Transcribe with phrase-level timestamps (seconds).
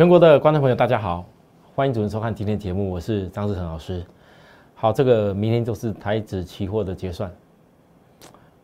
[0.00, 1.26] 全国的观众朋友，大家好，
[1.74, 4.02] 欢迎准时收看今天节目，我是张志成老师。
[4.74, 7.30] 好，这个明天就是台指期货的结算，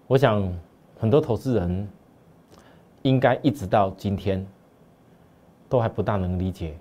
[0.06, 0.50] 我想
[0.98, 1.86] 很多投资人
[3.02, 4.46] 应该一直到今天
[5.68, 6.74] 都还不大能理解，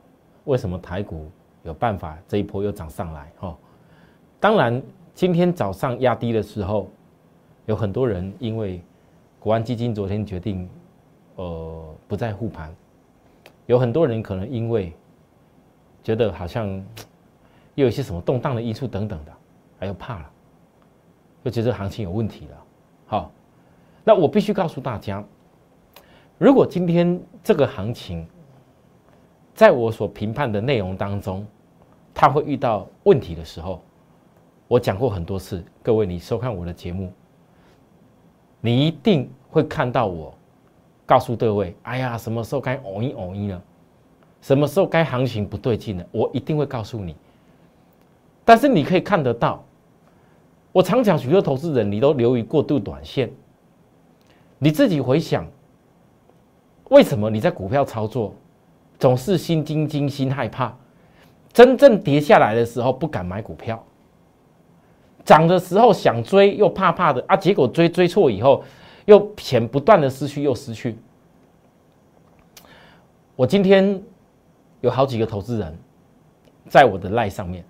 [0.45, 1.29] 为什么台股
[1.63, 3.57] 有办法这一波又涨上来哈。
[4.39, 4.81] 当然，
[5.13, 6.87] 今天早上压低的时候，
[7.65, 8.81] 有很多人因为
[9.37, 10.69] 国安基金昨天决定，
[11.35, 12.73] 呃，不再护盘。
[13.65, 14.93] 有很多人可能因为
[16.03, 16.67] 觉得好像
[17.75, 19.33] 又有一些什么动荡的因素等等的，
[19.79, 20.31] 还有怕了，
[21.43, 22.63] 又觉得行情有问题了。
[23.07, 23.31] 好，
[24.03, 25.23] 那我必须告诉大家，
[26.37, 28.25] 如果今天这个行情
[29.53, 31.45] 在我所评判的内容当中，
[32.13, 33.81] 它会遇到问题的时候，
[34.67, 37.11] 我讲过很多次，各位你收看我的节目，
[38.61, 40.33] 你一定会看到我。
[41.05, 43.61] 告诉各位，哎呀，什么时候该偶一偶一了？
[44.41, 46.05] 什么时候该行情不对劲了？
[46.11, 47.15] 我一定会告诉你。
[48.43, 49.63] 但是你可以看得到，
[50.71, 53.31] 我常讲许多投资人，你都流于过度短线。
[54.57, 55.45] 你自己回想，
[56.89, 58.33] 为什么你在股票操作
[58.97, 60.75] 总是心惊惊、心害怕？
[61.53, 63.83] 真正跌下来的时候不敢买股票，
[65.23, 67.35] 涨的时候想追又怕怕的啊！
[67.35, 68.63] 结果追追错以后。
[69.05, 70.97] 又钱不断的失去，又失去。
[73.35, 74.01] 我今天
[74.81, 75.77] 有好几个投资人，
[76.69, 77.63] 在我的赖上面，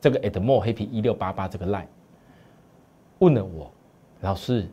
[0.00, 1.88] 这个 Edmore 黑皮一六八八这个赖，
[3.18, 3.70] 问了我，
[4.20, 4.68] 老师，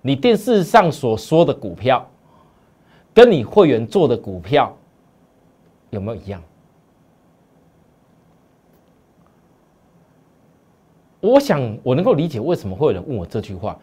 [0.00, 2.08] 你电视上所说的股票，
[3.12, 4.74] 跟你会员做的股票
[5.90, 6.42] 有没有一样？
[11.20, 13.76] 我想我能够理解为什么会有人问我这句话。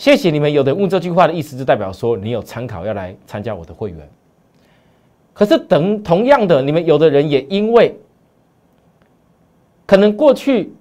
[0.00, 0.50] 谢谢你们。
[0.50, 3.98] 有的问这句话的意思，就代表说你有参考要来参加我的会员。
[5.34, 7.94] 可是等同样的，你们有的人也因为
[9.84, 10.72] 可能过去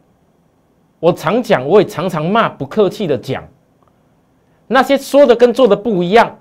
[1.02, 3.44] 我常讲，我也常常骂，不客气的讲，
[4.68, 6.38] 那些说的跟做的不一样，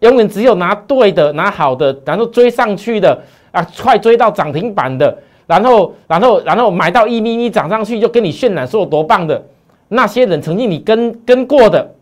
[0.00, 3.18] 永远只有拿对的、拿好的，然后追上去的
[3.50, 5.16] 啊，快追到涨停板的，
[5.46, 9.42] 然后然后然后买到一咪咪涨上去就跟你渲染说有多棒的。
[9.88, 11.93] 那些人曾经你跟跟过的，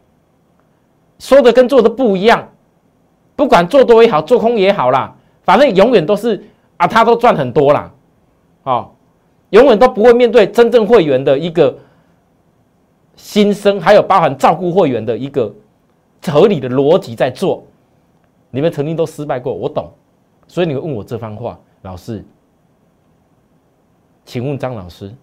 [1.22, 2.48] 说的跟做的不一样，
[3.36, 6.44] 不管做多也好，做空也好啦，反正永远都是
[6.78, 7.94] 啊，他都赚很多啦，
[8.64, 8.90] 哦，
[9.50, 11.78] 永远都不会面对真正会员的一个
[13.14, 15.54] 心声，还有包含照顾会员的一个
[16.26, 17.62] 合理的逻辑在做。
[18.50, 19.92] 你们曾经都失败过，我懂，
[20.48, 22.24] 所以你会问我这番话，老师，
[24.24, 25.14] 请问张老师。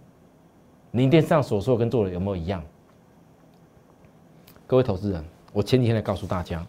[0.92, 2.64] 您电视上所说跟做的有没有一样？
[4.66, 6.66] 各位投资人，我前几天来告诉大家，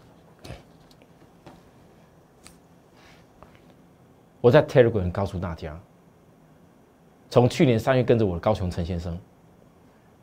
[4.41, 5.79] 我在 Telegram 告诉大家，
[7.29, 9.17] 从去年三月跟着我的高雄陈先生，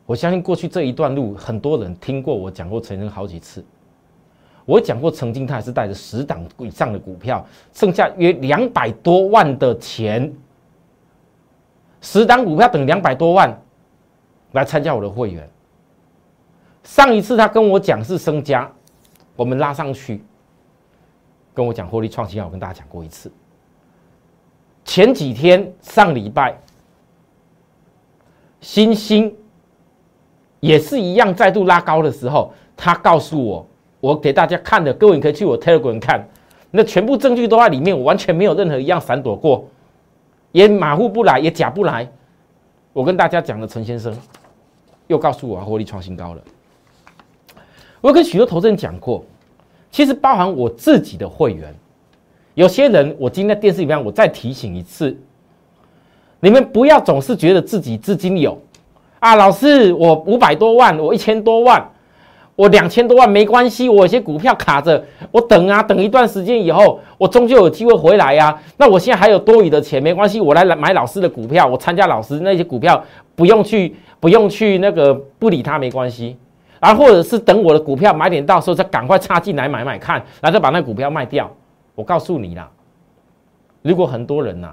[0.07, 3.65] 我相信过去这一段路，很多人听过我讲过陈先生好几次。
[4.65, 10.31] 我讲过，曾经他还是带着十档以上的股票，剩下约两百多万的钱，
[12.01, 13.59] 十档股票等两百多万。
[14.53, 15.47] 来参加我的会员。
[16.85, 18.71] 上一次他跟我讲是升加，
[19.37, 20.23] 我们拉上去，
[21.55, 23.31] 跟我讲获利创新，我跟大家讲过一次。
[24.85, 26.59] 前几天上礼拜，
[28.61, 29.35] 星星
[30.61, 33.67] 也是一样再度拉高的时候，他告诉我，
[34.01, 36.27] 我给大家看的，各位你可以去我 Telegram 看，
[36.71, 39.67] 那全部证据都在里面，我完全没有任何一样闪躲过，
[40.53, 42.11] 也马虎不来，也假不来。
[42.93, 44.17] 我跟大家讲的陈先生。
[45.09, 46.43] 又告诉我获利创新高了。
[48.01, 49.25] 我跟许多投资人讲过，
[49.91, 51.75] 其实包含我自己的会员，
[52.55, 55.17] 有些人我今天在电视里面我再提醒一次，
[56.41, 58.61] 你们不要总是觉得自己资金有
[59.19, 61.91] 啊，老师我五百多万，我一千多万，
[62.55, 68.57] 我两千多万没关系，我有些股票卡着，我等啊等一段时间以后，我终究有机会回来呀。
[68.77, 73.05] 那我现在还有多余的钱，没关系，我来来买老师的股票，我参加老师那些股票，
[73.35, 73.97] 不用去。
[74.21, 76.37] 不用去那个不理他没关系，
[76.81, 81.51] 啊，或者是等我的股票买点到时候再赶快插进来买买看，然后再把那股票卖掉。
[81.95, 82.71] 我告诉你啦，
[83.83, 84.73] 如果很多人呐，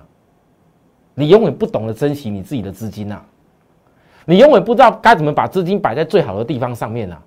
[1.16, 3.19] 你永远不懂得珍惜你自己的资金呐，
[4.25, 7.18] 你永远不知道该怎么把资金摆在最好的地方上面呐。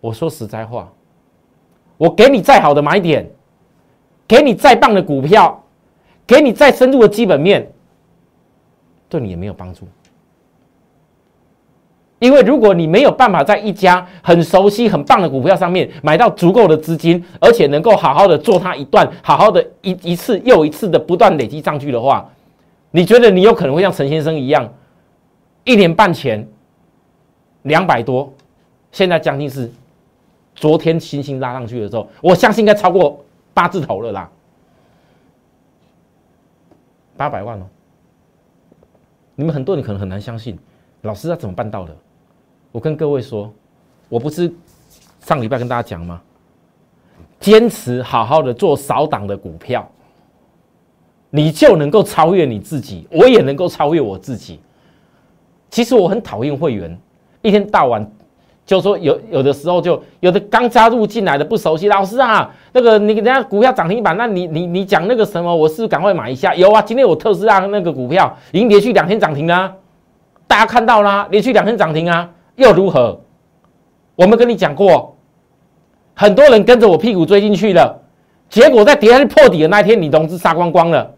[0.00, 0.90] 我说实在话，
[1.96, 3.30] 我给你再好的买点，
[4.28, 5.62] 给你再棒的股票，
[6.26, 7.70] 给你再深入的基本面，
[9.08, 9.86] 对你也没有帮助。
[12.20, 22.30] 因为如果你没有办法在一家很熟悉、很棒的股票上面买到足够的资金，而且能够好好的做它一段，好好的一一次又一次的不断累积上去的话，
[22.90, 24.70] 你觉得你有可能会像陈先生一样，
[25.64, 26.46] 一年半前
[27.62, 28.30] 两百多，
[28.92, 29.72] 现在将近是
[30.54, 33.18] 昨天星星拉上去的时候，我相信应该超过
[33.54, 34.30] 八字头了啦，
[37.16, 37.66] 八百万哦。
[39.36, 40.58] 你们很多人可能很难相信，
[41.00, 41.96] 老师他怎么办到的？
[42.72, 43.52] 我跟各位说，
[44.08, 44.52] 我不是
[45.20, 46.20] 上礼拜跟大家讲吗？
[47.40, 49.88] 坚持好好的做少档的股票，
[51.30, 54.60] 你就能够超越你自己，我也能够超越我自己。
[55.70, 56.98] 其实我很讨厌会员
[57.42, 58.04] 一天到晚
[58.66, 66.54] 就说有有的时候就有的刚加入进来的不熟悉，老师啊，那个你人家股票涨停板，那你你你讲那个什么，我是赶快买一下。
[66.54, 69.74] 有啊，今天我特斯拉那个股票已经连续两天涨停啦，
[70.46, 72.30] 大家看到啦，连续两天涨停啊。
[72.60, 73.18] 又如何？
[74.16, 75.16] 我们跟你讲过，
[76.14, 77.98] 很多人跟着我屁股追进去了，
[78.50, 81.10] 结果在跌下去破底的那一天，你融资杀光光了。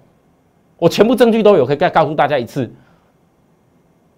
[0.78, 2.72] 我全部证据都有，可以再告诉大家一次。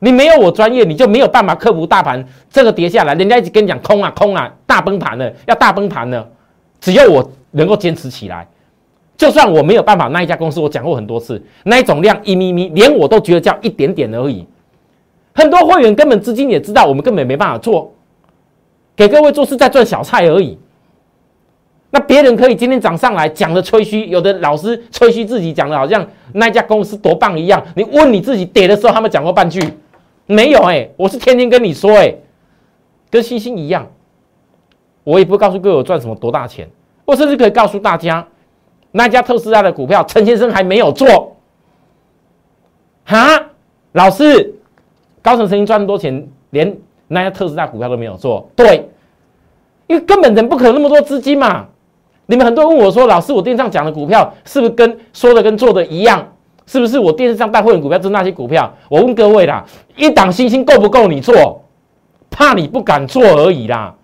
[0.00, 3.14] 你没有我专业，你就没有办法克服大盘这个跌下来。
[3.14, 6.28] 人家一直跟你讲空啊空啊，大崩盘了，要大崩盘了。
[6.78, 8.46] 只要我能够坚持起来，
[9.16, 14.46] 就算我没有办法，那一家公司我讲过很多次，那一种量一咪咪，连我都觉得叫一点点而已。
[15.34, 17.92] 很多会员根本资金也知道，我们根本没办法做，
[18.94, 20.56] 给各位做是在赚小菜而已。
[21.90, 27.62] 那别人可以今天涨上来讲的吹嘘，有的老师吹嘘自己讲的好像那家公司多棒一样。
[27.76, 29.60] 你问你自己跌的时候，他们讲过半句
[30.26, 30.60] 没有？
[30.62, 32.14] 哎，我是天天跟你说，哎，
[33.10, 33.88] 跟星星一样。
[35.04, 36.68] 我也不告诉各位我赚什么多大钱，
[37.04, 38.26] 我甚至可以告诉大家，
[38.92, 41.36] 那家特斯拉的股票，陈先生还没有做。
[43.04, 43.50] 哈，
[43.92, 44.54] 老师。
[45.24, 46.76] 高层曾经赚那么多钱，连
[47.08, 48.86] 那家特斯拉股票都没有做，对，
[49.86, 51.66] 因为根本人不可能那么多资金嘛。
[52.26, 56.30] 你们很多人问我说：“老师，我电视上讲的股票是不是跟说的跟做的一样？
[56.66, 59.64] 是不是我电视上带会员股票就是那些股票？”我问各位啦，
[59.96, 61.64] 一档星星够不够你做？
[62.30, 63.94] 怕你不敢做而已啦。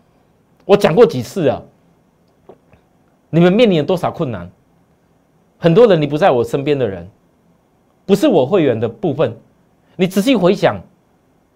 [0.65, 1.63] 我讲过几次了，
[3.29, 4.51] 你们面临了多少困难？
[5.59, 7.07] 很多人你不在我身边的人，
[8.07, 9.37] 不是我会员的部分，
[9.97, 10.81] 你仔细回想。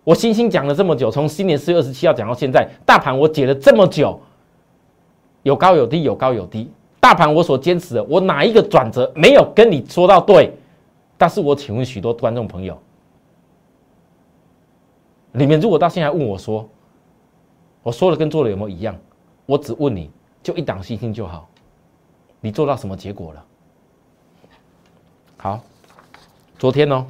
[0.04, 4.20] 我星星讲了这么久，从新年四月二十七号讲到现在，大盘我解了这么久，
[5.42, 6.70] 有高有低，有高有低。
[7.00, 10.52] 大盘我所坚持的，我哪一个转折没有跟你说到对？
[11.16, 12.78] 但是我请问许多观众朋友，
[15.32, 16.68] 里面如果到现在问我说，
[17.82, 18.96] 我说的跟做的有没有一样？
[19.46, 20.10] 我只问你，
[20.42, 21.48] 就一档星星就好，
[22.40, 23.44] 你做到什么结果了？
[25.36, 25.60] 好，
[26.58, 27.06] 昨天呢？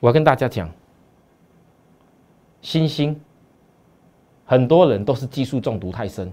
[0.00, 0.70] 我要跟大家讲，
[2.62, 3.20] 星星，
[4.44, 6.32] 很多人都是技术中毒太深。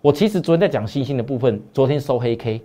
[0.00, 2.62] 我其实昨天在讲星星的部分，昨天收黑 K，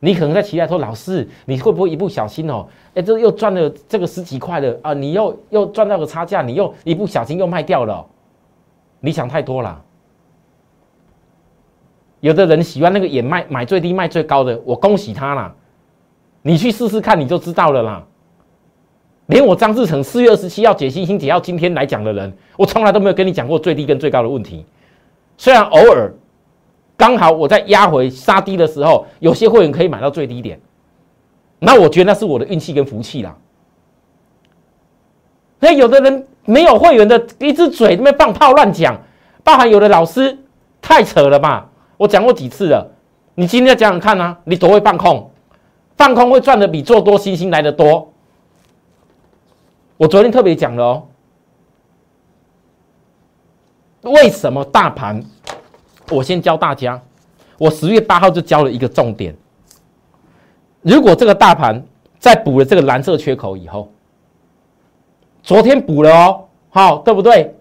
[0.00, 2.66] 你可能在期待说，老师你会不会一不小心哦？
[2.94, 8.04] 哎，这又赚了这个十几块的啊，你又又赚到个差价，你又一不小心又卖掉了，
[9.00, 9.82] 你想太多了。
[12.20, 15.54] 有的人喜欢那个也卖买最低卖最高的，我恭喜他啦。
[16.42, 18.04] 你去试试看，你就知道了啦。
[19.26, 24.66] 连我张志成四月二十七要解星星解到今天来讲的人，我从来都没有跟你讲过最低跟最高的问题。
[25.38, 26.12] 虽然偶尔
[26.96, 30.60] 刚好我在压回杀低的时候，有些会员可以买到最低点，
[31.60, 33.34] 那我觉得那是我的运气跟福气啦。
[35.60, 39.00] 那有的人没有会员的一只嘴那边放炮乱讲，
[39.44, 40.36] 包含有的老师
[40.80, 41.70] 太扯了吧？
[41.96, 42.90] 我讲过几次了，
[43.36, 45.30] 你今天讲讲看啊，你多会放空？
[45.96, 48.12] 放空会赚的比做多星星来的多。
[49.96, 51.06] 我昨天特别讲了哦，
[54.02, 55.22] 为什么大盘？
[56.10, 57.00] 我先教大家，
[57.56, 59.34] 我十月八号就教了一个重点。
[60.80, 61.80] 如果这个大盘
[62.18, 63.92] 在补了这个蓝色缺口以后，
[65.42, 67.54] 昨天补了哦，好对不对？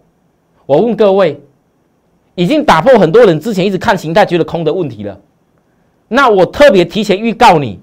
[0.65, 1.39] 我问各位，
[2.33, 5.19] 已经打破很多人之前一直看形态觉得空的问题了。
[6.07, 7.79] 那我特别提前预告你。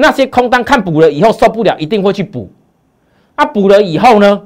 [0.00, 2.48] 那些空单看补了以后受不了，一定会去补。
[3.34, 4.42] 啊，补了以后呢？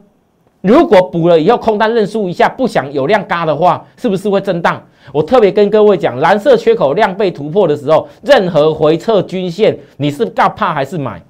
[0.62, 4.82] 如果补了以后空单认输一下，不想有量嘎的话，是不是会震荡？
[5.12, 11.23] 我特别跟各位讲，蓝色缺口量被突破的时候，任何回撤均线，你是要怕还是买？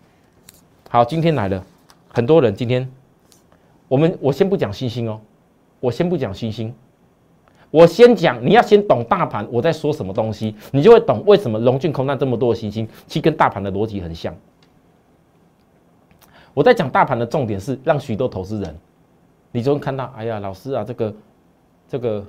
[0.88, 1.64] 好，今天来了，
[2.08, 2.88] 很多人今天，
[3.88, 5.18] 我们我先不讲星星哦，
[5.80, 6.72] 我先不讲星星。
[7.72, 14.32] 我先讲，你要先懂大盘，我在说什么东西，你就会懂为什么龙俊空单这么多的行星，其实跟大盘的逻辑很像。
[16.52, 18.76] 我在讲大盘的重点是让许多投资人，
[19.50, 21.14] 你就会看到，哎呀，老师啊，这个
[21.88, 22.26] 这个，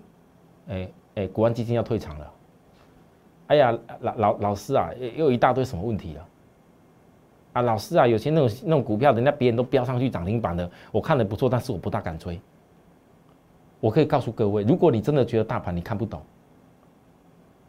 [0.69, 2.31] 哎哎，国安基金要退场了。
[3.47, 6.25] 哎呀，老老老师啊，又一大堆什么问题了？
[7.51, 12.39] 啊，老师啊，有些那种那种股票，人家别人都飙上去涨停板的，我看的不错，但是我不大敢追。
[13.83, 16.21] 我可以告诉各位，如果你真的觉得大盘你看不懂，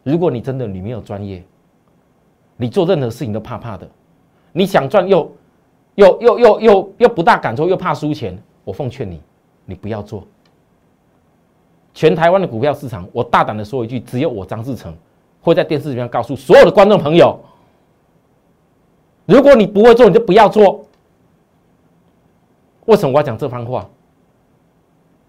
[0.05, 1.43] 如果你真的你没有专业，
[2.57, 3.85] 你做任何事情都怕怕的，
[4.53, 5.29] 你想赚又
[5.97, 9.21] 又又又又又不大敢做，又怕输钱，我奉劝你，
[9.65, 10.25] 你不要做。
[11.93, 14.97] 全台湾的股票市场，我大胆的说一句，只有我张志成
[15.41, 17.37] 会在电视里面告诉所有的观众朋友。
[19.27, 20.87] 如果你不会做，你就不要做。
[22.85, 23.91] 为什么我要讲这番话？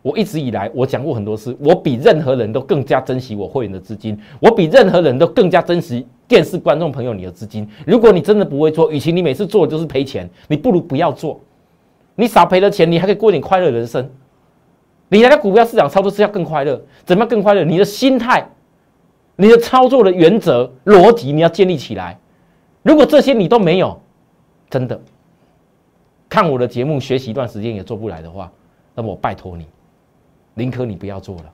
[0.05, 7.67] 我一直以来我讲过很多次，我比任何人都更加珍惜我会员的资金，我比任何人都更加珍惜电视观众朋友你的资金。
[7.87, 11.39] 如果你真的不会做，与其你每次做就是赔钱，你不如不要做。
[12.13, 14.07] 你少赔了钱，你还可以过点快乐人生。
[15.09, 17.63] 你来到股票市场操作是要更快乐，怎么样更快乐？
[17.63, 18.47] 你的心态、
[19.37, 22.19] 你的操作的原则、逻辑，你要建立起来。
[22.83, 23.99] 如果这些你都没有，
[24.69, 25.01] 真的
[26.29, 28.51] 看我的节目学习一段时间也做不来的话，
[28.93, 29.65] 那么我拜托你，
[30.55, 31.45] 宁可你不要做了。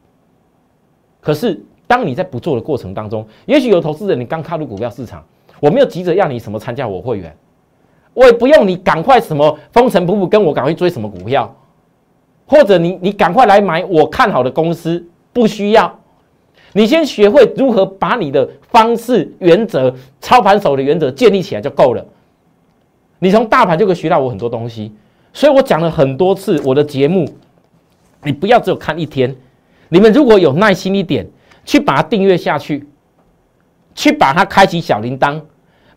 [1.19, 5.23] 可是当你在不做的过程当中，也许有投资人你刚踏入股票市场，
[5.59, 7.35] 我没有急着要你什么参加我会员，
[8.13, 11.53] 我也不用你赶快什么风尘仆仆跟我赶快追什么股票，
[12.47, 15.99] 或者你你赶快来买我看好的公司，不需要。
[16.73, 22.05] 你先学会如何把你的方式、原则、操盘手的原则建立起来就够了。
[23.19, 24.91] 你从大盘就可以学到我很多东西，
[25.33, 27.27] 所以我讲了很多次我的节目，
[28.23, 29.35] 你不要只有看一天。
[29.89, 31.27] 你们如果有耐心一点，
[31.65, 32.87] 去把它订阅下去，
[33.93, 35.41] 去把它开启小铃铛，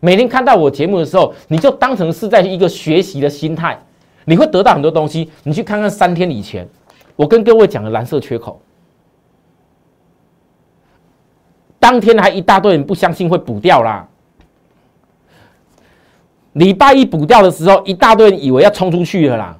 [0.00, 3.78] 每天看到我节目的时候，你就当成是在一个学习的心态，
[4.24, 5.30] 你会得到很多东西。
[5.44, 6.68] 你去看看三天以前，
[7.16, 8.60] 我跟各位讲的蓝色缺口。
[11.78, 14.08] 当天还一大堆人不相信会补掉啦。
[16.54, 19.58] 礼拜一补掉的时候，一大堆人以为要冲出去了啦。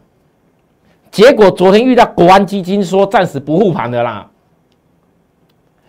[1.15, 4.29] 结果昨天遇到国安基金说暂时不护盘的啦，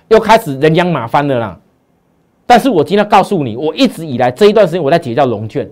[0.10, 1.60] 又开始人仰马翻的啦。
[2.46, 5.67] 但是我今天告诉你，我一直以来这一段时间我在解叫龙券，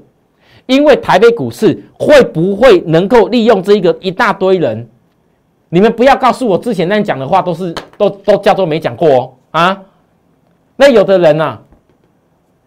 [0.65, 4.89] 因为台北股市会不会能够利用这一个一大堆人？
[5.69, 9.79] 你们不要告诉我之前那样讲的话都是都都叫做没讲过哦啊！
[10.75, 11.59] 那有的人呐，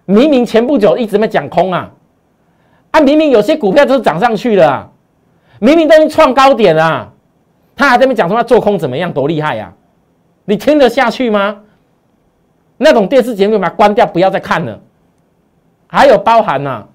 [0.04, 1.90] 明明前不久一直在讲空啊，
[2.92, 4.92] 啊，明明有些股票都是涨上去了，
[5.60, 7.12] 明明都已经创高点了，
[7.74, 9.72] 他还在那边讲说他做空怎么样多厉害呀？
[10.44, 11.62] 你听得下去吗？
[12.76, 14.78] 那种电视节目把它关掉，不要再看了。
[15.86, 16.86] 还有包含呐，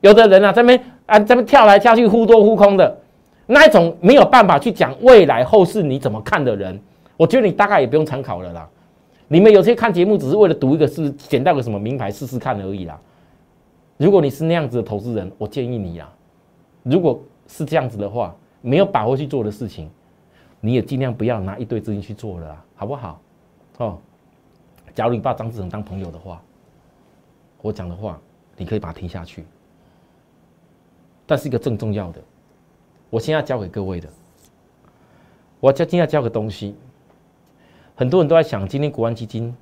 [0.00, 2.98] 有的人啊，这边啊这边跳来跳去忽多忽空的，
[3.46, 6.80] 那一种没有办法去讲未来后市你怎么看的人，
[7.16, 8.68] 我觉得你大概也不用参考了啦。
[9.28, 12.98] 你们有些看节目只是为了赌一个是捡到个什么名牌试试看而已啦。
[13.96, 16.10] 如果你是那样子的投资人，我建议你啊，
[16.82, 19.90] 如果是这样子的话，没有把握去做的事情，
[20.58, 23.20] 你也尽量不要拿一堆资金去做了，好不好？
[23.76, 23.98] 哦，
[24.94, 26.42] 假如你把张志成当朋友的话，
[27.60, 28.18] 我讲的话
[28.56, 29.44] 你可以把它听下去。
[31.26, 32.22] 但是一个更重要的，
[33.10, 34.08] 我现在教给各位的，
[35.60, 36.74] 我教今天教个东西。
[37.94, 39.54] 很多人都在想，今天国安基金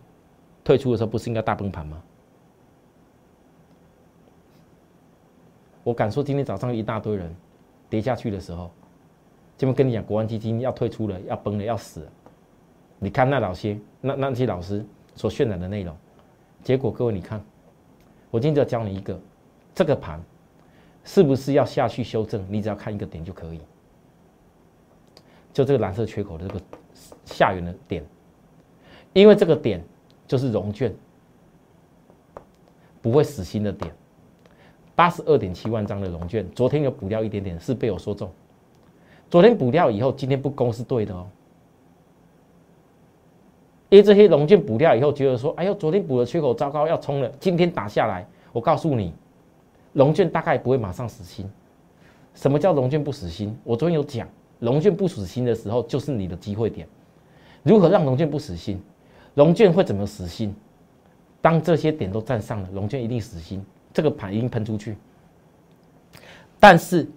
[0.62, 2.00] 退出的时候，不是应该大崩盘吗？
[5.82, 7.34] 我敢说，今天早上一大堆人
[7.90, 8.70] 跌下去的时候，
[9.58, 12.12] 就会跟你讲，国安基金要退出了，要崩了，要死了。
[12.98, 14.82] 你看那老些那那些老师
[15.14, 15.94] 所渲染的内容，
[16.62, 17.44] 结果各位你看，
[18.30, 19.20] 我今天就要教你一个，
[19.74, 20.22] 这个盘
[21.04, 22.46] 是不是要下去修正？
[22.48, 23.60] 你只要看一个点就可以，
[25.52, 26.60] 就这个蓝色缺口的这个
[27.24, 28.04] 下缘的点。
[29.12, 29.84] 因为这个点
[30.28, 30.94] 就是融券
[33.02, 33.92] 不会死心的点，
[34.94, 38.30] 八十二点七万张的融券，昨天有补掉一点点，是被我说中。
[39.30, 41.26] 昨天补掉以后，今天不攻是对的哦。
[43.88, 49.12] 因为这些龙券补掉以后，觉得说，哎呦，昨天补的缺口糟糕，要冲了，今天打下来，我告诉你，
[49.94, 51.50] 龙券大概不会马上死心。
[52.34, 53.56] 什么叫龙券不死心？
[53.64, 54.28] 我昨天有讲，
[54.60, 56.86] 龙券不死心的时候，就是你的机会点。
[57.62, 58.80] 如何让龙券不死心？
[59.34, 60.54] 龙券会怎么死心？
[61.40, 63.64] 当这些点都站上了，龙券一定死心。
[63.92, 64.96] 这个盘已经喷出去，
[66.58, 67.08] 但是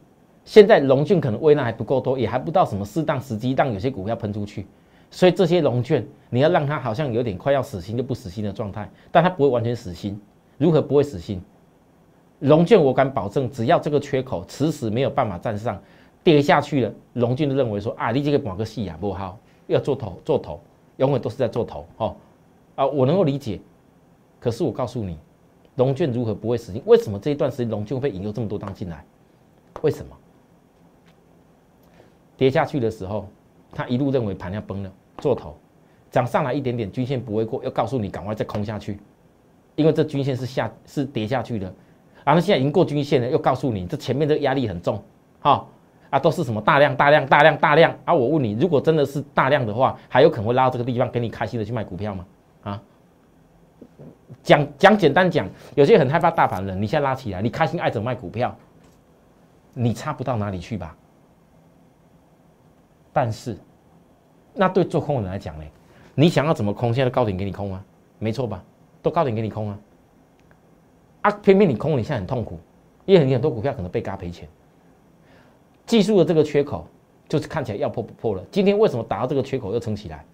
[0.46, 4.66] 现在龙券可能微量还不够多，也还不到什么适当时机让有些股票喷出去。
[5.12, 10.20] 所以这些龙券你要让它好像有点快要死心就不死心的状态，但它不会完全死心。
[10.58, 11.42] 如何不会死心？
[12.40, 15.80] 龙卷我敢保证，只要这个缺口迟迟没有办法站上，
[16.24, 19.38] 跌下去了，龙卷就认为说啊，你这个广个戏啊不好，
[19.68, 20.60] 要做头做头，
[20.98, 22.16] 永远都是在做头哦。
[22.76, 23.62] 啊，我能够理解，
[24.40, 25.18] 可是我告诉你，
[25.76, 26.82] 龙卷如何不会死心？
[26.86, 29.04] 为什么这一段时间龙卷会引诱这么多单进来？
[29.82, 30.16] 为什么？
[32.38, 33.28] 跌下去的时候，
[33.72, 35.56] 他一路认为盘要崩了，做头，
[36.12, 39.00] 涨上来一点点，均线不会过，要告诉你赶快再空下去，
[39.76, 41.74] 因为这均线是下是跌下去的，
[42.24, 45.02] 然后现在已经过均线了，又告诉你这前面这个压力很重，
[45.42, 45.66] 哈
[46.10, 48.14] 啊都是什么大量大量大量大量啊！
[48.14, 52.26] 我问你，如果真的是大量的话，还有可能会拉到这个地方给你开心的去卖股票吗？
[52.64, 52.82] 啊，
[54.44, 58.56] 讲讲简单讲，有些很害怕大盘的，你现在拉起来，你开心爱怎么卖股票，
[59.74, 60.96] 你差不到哪里去吧？
[63.14, 63.58] 但是，
[64.54, 65.64] 那对做空的人来讲呢，
[66.14, 66.94] 你想要怎么空？
[66.94, 67.84] 现在高点给你空啊，
[68.20, 68.62] 没错吧？
[69.02, 69.80] 都高点给你空啊，
[71.22, 72.60] 啊，偏偏你空，你现在很痛苦，
[73.06, 74.48] 因为你很多股票可能被嘎赔钱。
[75.86, 76.88] 技术的这个缺口
[77.30, 78.44] 就是看起来要破不破了。
[78.52, 80.26] 今天为什么打到这个缺口又撑起来？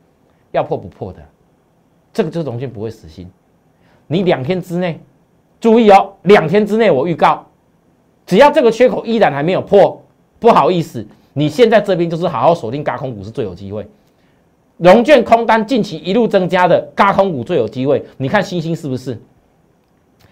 [0.52, 1.24] 要破不破的？
[2.12, 3.32] 这个就是龙卷不会死心，
[4.12, 5.00] 你两天之内，
[5.62, 7.46] 注意哦，两天之内我预告，
[8.26, 10.04] 只要这个缺口依然还没有破，
[10.40, 13.88] 不好意思，你现在这边就是好好锁定高空股是最有机会。
[14.78, 19.16] 融券空单近期一路增加的高空股最有机会，你看星星是不是？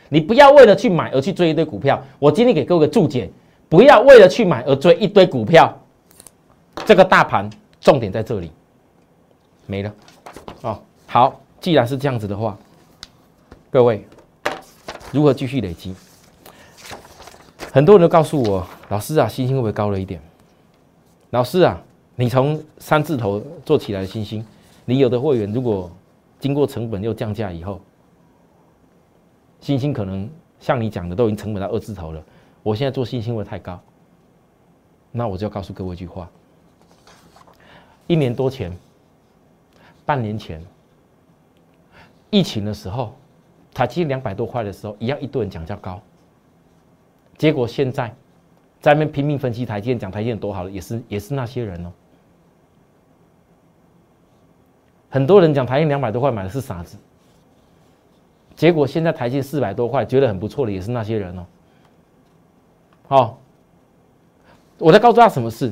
[0.09, 3.29] 你不要为了去买而去追一堆股票，我今天给各位个注解，
[3.69, 5.77] 不要为了去买而追一堆股票，
[6.83, 7.47] 这个大盘
[7.79, 8.51] 重点在这里，
[9.67, 9.93] 没了，
[10.63, 11.39] 哦，好。
[11.59, 12.55] 既然是这样子的话，
[13.69, 14.07] 各位
[15.11, 15.93] 如何继续累积？
[17.73, 20.21] 很多人都告诉我，老师啊，星星会不会高了一点？
[21.31, 21.81] 老师啊，
[22.15, 24.45] 你从三字头做起来的星星，
[24.85, 25.91] 你有的会员如果
[26.39, 27.81] 经过成本又降价以后，
[29.59, 30.29] 星星可能
[30.61, 32.23] 像你讲的都已经成本到二字头了。
[32.63, 33.77] 我现在做星星会太高，
[35.11, 36.29] 那我就要告诉各位一句话：
[38.07, 38.71] 一年多前，
[40.05, 40.63] 半年前。
[42.29, 43.15] 疫情的时候，
[43.77, 46.01] 台积两百多块的时候，一样一堆人讲价高。
[47.37, 48.11] 结果现在
[48.81, 51.91] 在那边拼命分析台积电，讲台积电多好了，也是也是那些人哦。
[55.11, 56.97] 很多人讲台积两百多块买的是傻子。
[58.55, 61.45] 结果现在台积四百多块觉得很不错的，也是那些人哦。
[63.07, 63.39] 好，
[64.79, 65.71] 我在告诉他什么事？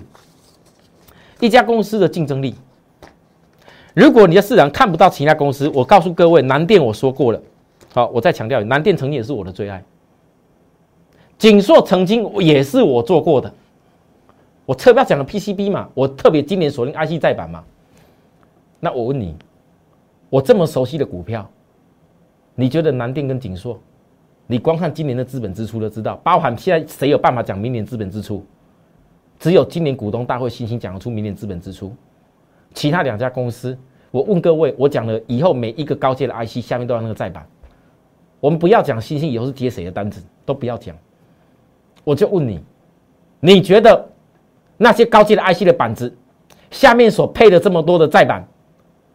[1.39, 2.53] 一家公司的竞争力。
[3.95, 7.41] 如果你在市场看不到其他公司，我告诉各位，南电我说过了，
[7.95, 9.81] 好，我再强调，南电曾经也是我的最爱，
[11.37, 13.49] 锦硕曾经也是我做过的，
[14.65, 17.63] 我特别讲的 PCB 嘛，我特别今年锁定 IC 再版嘛，
[18.81, 19.33] 那我问你，
[20.29, 21.49] 我这么熟悉的股票，
[22.53, 23.79] 你觉得南电跟锦硕，
[24.45, 28.43] 你光看今年的资本支出都知道，包含现在谁有办法讲明年资本支出？
[29.39, 31.95] 只有今年股东大会信心讲得出明年资本支出。
[32.73, 33.77] 其他两家公司，
[34.11, 37.47] 我问各位，我讲了以后每一个高阶的 IC 下面都要那个再版，
[38.39, 40.95] 我们不要讲星星以后是接谁的单子，都不要讲。
[42.03, 42.63] 我就问你，
[43.39, 44.07] 你觉得
[44.77, 46.15] 那些高阶的 IC 的板子
[46.69, 48.47] 下面所配的这么多的载板，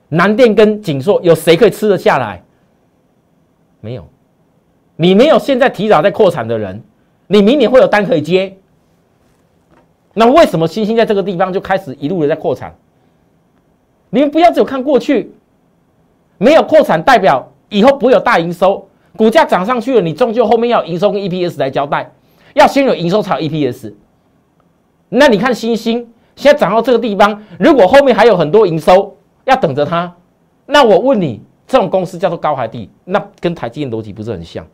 [0.09, 2.43] 南电跟景硕有谁可以吃得下来？
[3.81, 4.07] 没有，
[4.97, 6.83] 你没有现在提早在扩产的人，
[7.29, 8.57] 你明年会有单可以接。
[10.13, 12.75] 那为什么星星在这个地方就开始一路的在扩产？
[14.11, 15.33] 你们不要只有看过去，
[16.37, 22.13] 没有扩产代表以后不会有大营收，股价涨上去了，你终究后面要营收跟 EPS 来交代，
[22.55, 23.93] 要先有营收才有 EPS。
[25.09, 30.15] 那你看星星现在涨到这个地方，如果后面还有很多营收要等着它，
[30.67, 34.65] 那我问你，这种公司叫做高海地，那跟台积电逻辑不是很像？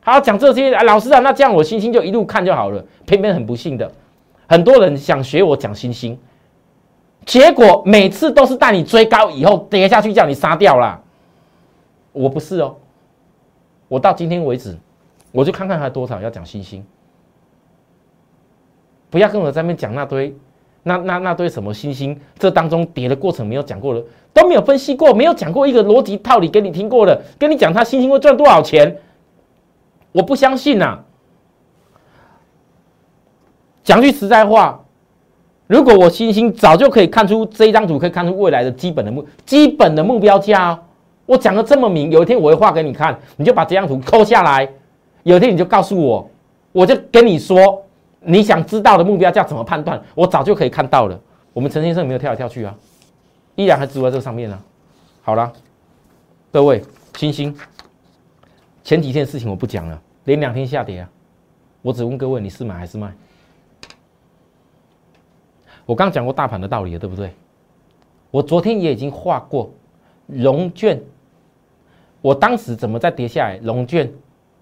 [0.00, 2.82] 好，讲这些，老师啊，那这样我星星就一路看就好了。
[3.04, 3.90] 偏偏很不幸的，
[4.46, 6.18] 很多人想学我讲星星。
[7.26, 10.98] 结果每次都是带你追高以后跌下去，叫你杀掉了。
[12.12, 12.76] 我不是哦，
[13.88, 14.76] 我到今天为止，
[15.32, 16.84] 我就看看还多少要讲星星。
[19.10, 20.36] 不要跟我在那边讲那堆，
[20.82, 28.98] 那那那堆什么星星，这当中跌的过程没有讲过了，都没有分析过，没有讲过一个逻辑套理给你听过的，跟你讲他星星会赚多少钱，
[30.12, 31.04] 我不相信呐。
[33.82, 34.84] 讲句实在话。
[35.66, 40.82] 如果我星星早就可以看出这一张图，可以看出未来的基本的目基本的目标价，
[41.28, 44.66] 我讲的这么明，有一天我会画给你看，你就把这张图抠下来，
[45.24, 46.26] 有一天你就告诉我，
[46.72, 47.84] 我就跟你说，
[48.20, 51.20] 你想知道的目标价怎么判断，我早就可以看到了。
[51.52, 52.74] 我们陈先生没有跳来跳去啊，
[53.56, 54.58] 依然还住在这上面呢。
[55.20, 55.52] 好了，
[56.50, 56.82] 各位
[57.18, 57.54] 星星，
[58.82, 61.10] 前几天的事情我不讲了，连两天下跌啊！
[61.82, 63.12] 我只问各位，你是买还是卖？
[65.84, 67.34] 我刚讲过大盘的道理了，对不对？
[68.30, 69.70] 我昨天也已经画过
[70.26, 70.98] 融券，
[72.20, 73.58] 我当时怎么在跌下来？
[73.62, 74.10] 龙券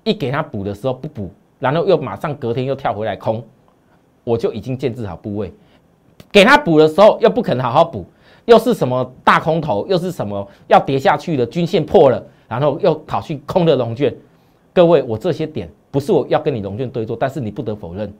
[0.04, 3.42] 一给它补的时候不补，然后又马上隔天又跳回来空，
[4.24, 5.52] 我就已经建制好部位。
[6.30, 8.04] 给它补的时候又不肯好好补，
[8.44, 14.14] 又是什么大空头，又是什么要跌下去的均线破了，然后又跑去空的龙券。
[14.74, 18.12] 各位，我这些点不是我要跟你龙券对坐，但是你不得否认。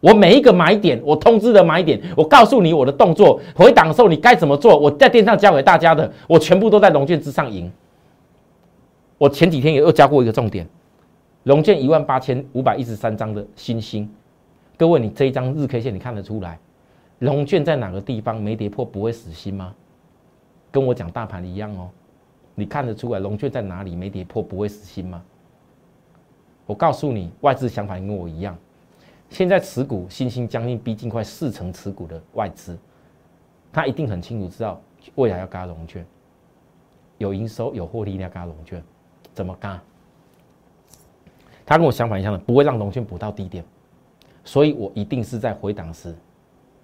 [0.00, 7.68] 我每一个买点，我通知的买点，我告诉你我的动作，回档的时候你该怎么做，我在电上教给大家的，我全部都在龙券之上赢。
[9.18, 10.66] 我前几天也又教过一个重点，
[11.42, 14.08] 龙券一万八千五百一十三张的新星，
[14.76, 16.58] 各位你这一张日 K 线你看得出来，
[17.18, 19.74] 龙券在哪个地方没跌破不会死心吗？
[20.70, 21.90] 跟我讲大盘一样哦，
[22.54, 25.22] 你看得出来龙券在哪里没跌破不会死心吗？
[26.64, 28.56] 我告诉你，外资想法跟我一样。
[29.30, 32.78] 现在持股新兴将近逼近快四成持股的外资，
[33.72, 34.80] 他一定很清楚知道
[35.16, 36.06] 未来要加融券，
[37.16, 38.82] 有营收有获利要加融券，
[39.38, 39.80] 怎么加？
[41.64, 43.64] 他跟我想法一样的，不会让融券补到低点，
[44.42, 46.12] 所以我一定是在回档时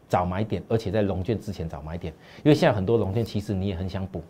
[0.08, 2.14] 找买点，而且在融券之前找买点，
[2.44, 4.22] 因为现在很多融券其实你也很想补，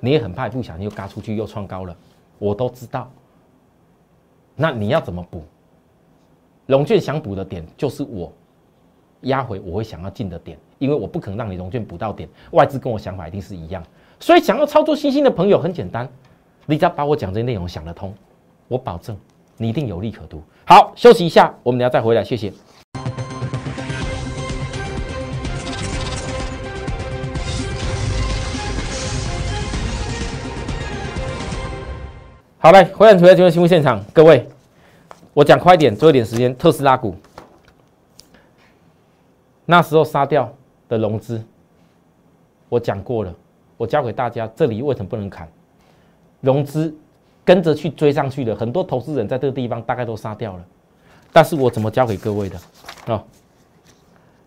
[0.00, 1.96] 你也很怕不小心又嘎出去又创高了，
[2.38, 3.10] 我都知道。
[4.54, 5.42] 那你要怎么补？
[6.66, 8.30] 龙券想补的点就是我
[9.22, 12.28] 压回我会想要进的点，因为我不可能让你龙券补到点。
[12.50, 13.82] 外资跟我想法一定是一样，
[14.20, 16.06] 所以想要操作新兴的朋友很简单，
[16.68, 18.12] 你只要把我讲这些内容想得通，
[18.66, 19.16] 我保证
[19.56, 20.42] 你一定有利可图。
[20.66, 22.52] 好，休息一下，我们等下再回来，谢谢。
[32.58, 34.48] 好嘞，回来回来进入新闻现场，各位。
[35.34, 36.56] 我讲快点，做一点时间。
[36.56, 37.14] 特斯拉股
[39.64, 40.52] 那时候杀掉
[40.88, 41.40] 的融资，
[42.68, 43.32] 我讲过了。
[43.76, 45.48] 我教给大家，这里为什么不能砍？
[46.40, 46.94] 融资
[47.44, 50.64] 跟着去追上去的很多投资人，在这个地方大概都杀掉了。
[51.32, 52.58] 但是我怎么教给各位的
[53.06, 53.22] 啊？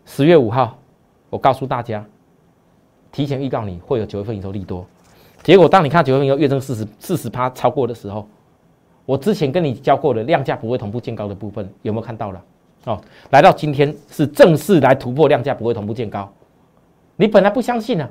[0.05, 0.77] 十月五号，
[1.29, 2.05] 我告诉大家，
[3.11, 4.85] 提前预告你会有九月份营收利多。
[5.43, 8.27] 结果当你看九月份营收月增四十四十趴超过的时候。
[9.05, 12.43] 我之前跟你教过的量价不会同步见高的部分有没有看到了？
[12.85, 16.31] 哦，来到今天是正式来突破量价不会同步见高。
[17.15, 18.07] 你本来不相信啊，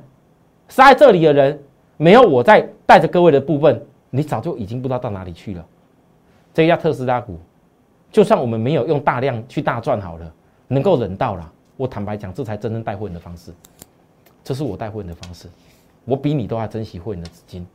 [0.66, 1.62] 杀在这里的人
[1.98, 5.62] 没有我在带着各位的部分，你早就已经不知道到哪里去了。
[6.54, 7.38] 这家特斯拉股，
[8.10, 10.32] 就算我们没有用大量去大赚好了，
[10.68, 11.52] 能够忍到了。
[11.76, 13.52] 我坦白讲，这才真正带货人的方式，
[14.42, 15.48] 这是我带货人的方式，
[16.06, 17.66] 我比你都要珍惜会员的资金。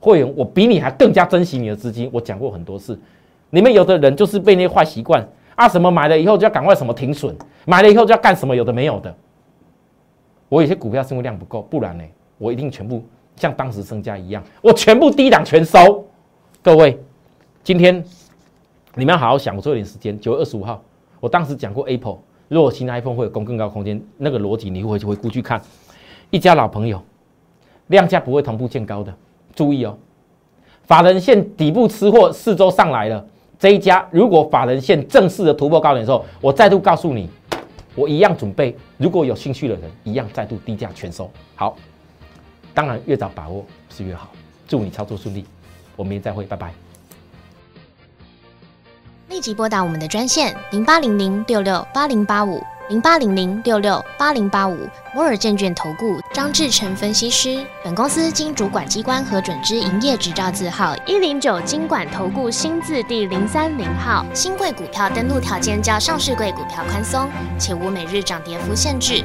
[0.00, 2.08] 会员，我比你还更加珍惜你的资金。
[2.10, 2.98] 我讲过很多次，
[3.50, 5.22] 你们有的人就是被那些坏习惯
[5.54, 9.14] 啊，什么买了以后就要赶快什么停损，买了以后就要干什么，有的没有的。
[10.48, 12.04] 我有些股票是因为量不够，不然呢，
[12.38, 13.04] 我一定全部
[13.36, 16.04] 像当时升家一样，我全部低档全收。
[16.62, 16.98] 各位，
[17.62, 18.02] 今天
[18.94, 20.18] 你们要好好想，我做一点时间。
[20.18, 20.82] 九月二十五号，
[21.20, 22.18] 我当时讲过 Apple，
[22.48, 25.60] 如果新 iPhone 会有供更高空间，那个逻辑你会回顾去看。
[26.30, 27.00] 一家老朋友，
[27.88, 29.14] 量价不会同步见高的。
[29.54, 29.96] 注意哦，
[30.82, 33.24] 法人线底部吃货四周上来了。
[33.58, 37.28] 这一家如果法人线正式的突破高点的时候，我再度告诉你，
[37.94, 38.76] 我一样准备。
[38.98, 41.30] 如果有兴趣的人，一样再度低价全收。
[41.54, 41.76] 好，
[42.76, 44.28] 当然越早把握是越好。
[44.68, 45.46] 祝你操作顺利，
[45.96, 46.74] 我们明天再会，拜拜。
[49.30, 52.62] 立即拨打我们的专线零八零零六六八零八五。
[52.88, 64.24] 零八零零六六八零八五摩尔证券投顾张志成分析师，本公司经主管机关核准之营业执照字号一零九金管投顾新字第零三零号。
[64.32, 69.24] 新贵股票登录条件较上市贵股票宽松，且无每日涨跌幅限制。